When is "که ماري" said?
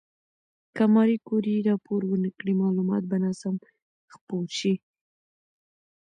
0.75-1.17